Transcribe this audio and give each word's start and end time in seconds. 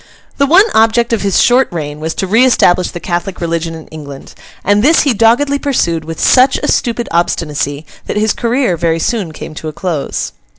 The 0.39 0.47
one 0.47 0.65
object 0.73 1.13
of 1.13 1.21
his 1.21 1.39
short 1.39 1.67
reign 1.71 1.99
was 1.99 2.15
to 2.15 2.25
re 2.25 2.43
establish 2.43 2.89
the 2.89 2.99
Catholic 2.99 3.39
religion 3.39 3.75
in 3.75 3.85
England; 3.89 4.33
and 4.63 4.81
this 4.81 5.01
he 5.01 5.13
doggedly 5.13 5.59
pursued 5.59 6.05
with 6.05 6.19
such 6.19 6.57
a 6.57 6.71
stupid 6.71 7.07
obstinacy, 7.11 7.85
that 8.07 8.17
his 8.17 8.33
career 8.33 8.75
very 8.77 8.97
soon 8.99 9.31
came 9.31 9.53
to 9.53 9.67
a 9.67 9.73
close. 9.73 10.31